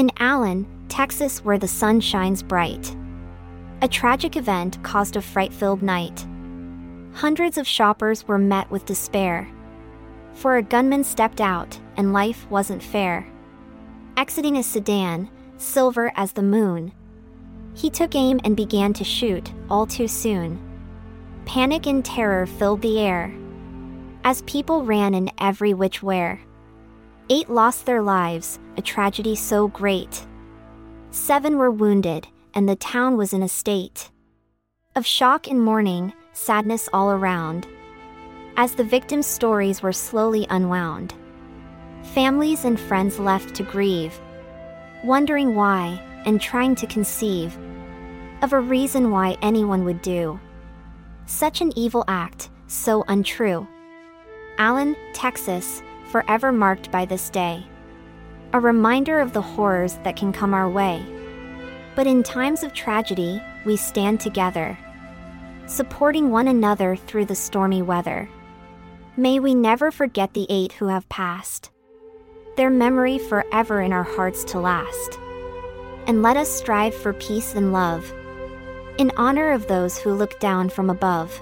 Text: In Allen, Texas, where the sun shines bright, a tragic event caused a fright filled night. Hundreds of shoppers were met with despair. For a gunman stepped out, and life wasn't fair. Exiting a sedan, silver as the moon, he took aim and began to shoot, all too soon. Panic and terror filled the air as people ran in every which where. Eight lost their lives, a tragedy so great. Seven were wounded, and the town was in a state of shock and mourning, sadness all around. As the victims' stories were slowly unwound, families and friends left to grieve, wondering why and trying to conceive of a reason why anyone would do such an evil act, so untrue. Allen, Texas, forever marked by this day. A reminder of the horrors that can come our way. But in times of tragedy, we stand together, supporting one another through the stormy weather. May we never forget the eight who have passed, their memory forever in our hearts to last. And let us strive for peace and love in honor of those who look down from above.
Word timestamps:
In 0.00 0.10
Allen, 0.16 0.66
Texas, 0.88 1.44
where 1.44 1.58
the 1.58 1.68
sun 1.68 2.00
shines 2.00 2.42
bright, 2.42 2.96
a 3.82 3.86
tragic 3.86 4.34
event 4.34 4.82
caused 4.82 5.14
a 5.14 5.20
fright 5.20 5.52
filled 5.52 5.82
night. 5.82 6.26
Hundreds 7.12 7.58
of 7.58 7.66
shoppers 7.66 8.26
were 8.26 8.38
met 8.38 8.70
with 8.70 8.86
despair. 8.86 9.46
For 10.32 10.56
a 10.56 10.62
gunman 10.62 11.04
stepped 11.04 11.42
out, 11.42 11.78
and 11.98 12.14
life 12.14 12.46
wasn't 12.48 12.82
fair. 12.82 13.26
Exiting 14.16 14.56
a 14.56 14.62
sedan, 14.62 15.28
silver 15.58 16.10
as 16.16 16.32
the 16.32 16.42
moon, 16.42 16.92
he 17.74 17.90
took 17.90 18.14
aim 18.14 18.40
and 18.42 18.56
began 18.56 18.94
to 18.94 19.04
shoot, 19.04 19.52
all 19.68 19.84
too 19.84 20.08
soon. 20.08 20.58
Panic 21.44 21.86
and 21.86 22.02
terror 22.02 22.46
filled 22.46 22.80
the 22.80 22.98
air 22.98 23.34
as 24.24 24.40
people 24.46 24.82
ran 24.82 25.12
in 25.12 25.30
every 25.38 25.74
which 25.74 26.02
where. 26.02 26.40
Eight 27.32 27.48
lost 27.48 27.86
their 27.86 28.02
lives, 28.02 28.58
a 28.76 28.82
tragedy 28.82 29.36
so 29.36 29.68
great. 29.68 30.26
Seven 31.12 31.58
were 31.58 31.70
wounded, 31.70 32.26
and 32.54 32.68
the 32.68 32.74
town 32.74 33.16
was 33.16 33.32
in 33.32 33.44
a 33.44 33.48
state 33.48 34.10
of 34.96 35.06
shock 35.06 35.46
and 35.46 35.62
mourning, 35.62 36.12
sadness 36.32 36.88
all 36.92 37.12
around. 37.12 37.68
As 38.56 38.74
the 38.74 38.82
victims' 38.82 39.28
stories 39.28 39.80
were 39.80 39.92
slowly 39.92 40.44
unwound, 40.50 41.14
families 42.02 42.64
and 42.64 42.78
friends 42.78 43.20
left 43.20 43.54
to 43.54 43.62
grieve, 43.62 44.20
wondering 45.04 45.54
why 45.54 46.02
and 46.26 46.40
trying 46.40 46.74
to 46.74 46.86
conceive 46.88 47.56
of 48.42 48.52
a 48.52 48.58
reason 48.58 49.12
why 49.12 49.36
anyone 49.40 49.84
would 49.84 50.02
do 50.02 50.40
such 51.26 51.60
an 51.60 51.72
evil 51.76 52.04
act, 52.08 52.50
so 52.66 53.04
untrue. 53.06 53.64
Allen, 54.58 54.96
Texas, 55.14 55.80
forever 56.10 56.52
marked 56.52 56.90
by 56.90 57.04
this 57.04 57.30
day. 57.30 57.64
A 58.52 58.60
reminder 58.60 59.20
of 59.20 59.32
the 59.32 59.42
horrors 59.42 59.94
that 60.04 60.16
can 60.16 60.32
come 60.32 60.54
our 60.54 60.68
way. 60.68 61.04
But 61.94 62.06
in 62.06 62.22
times 62.22 62.62
of 62.62 62.72
tragedy, 62.72 63.42
we 63.64 63.76
stand 63.76 64.20
together, 64.20 64.78
supporting 65.66 66.30
one 66.30 66.48
another 66.48 66.96
through 66.96 67.26
the 67.26 67.34
stormy 67.34 67.82
weather. 67.82 68.28
May 69.16 69.38
we 69.38 69.54
never 69.54 69.90
forget 69.90 70.34
the 70.34 70.46
eight 70.48 70.72
who 70.72 70.88
have 70.88 71.08
passed, 71.08 71.70
their 72.56 72.70
memory 72.70 73.18
forever 73.18 73.80
in 73.80 73.92
our 73.92 74.02
hearts 74.02 74.44
to 74.44 74.60
last. 74.60 75.18
And 76.06 76.22
let 76.22 76.36
us 76.36 76.48
strive 76.48 76.94
for 76.94 77.12
peace 77.12 77.54
and 77.54 77.72
love 77.72 78.12
in 79.00 79.10
honor 79.16 79.52
of 79.52 79.66
those 79.66 79.96
who 79.96 80.12
look 80.12 80.38
down 80.40 80.68
from 80.68 80.90
above. 80.90 81.40